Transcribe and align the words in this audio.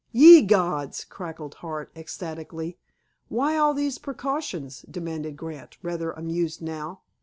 "Ye 0.11 0.41
gods!" 0.41 1.05
cackled 1.07 1.53
Hart 1.61 1.91
ecstatically. 1.95 2.79
"Why 3.29 3.55
all 3.55 3.75
these 3.75 3.99
precautions?" 3.99 4.81
demanded 4.89 5.37
Grant, 5.37 5.77
rather 5.83 6.09
amused 6.11 6.59
now. 6.59 7.01